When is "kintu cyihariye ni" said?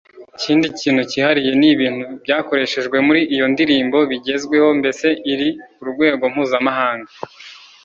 0.79-1.67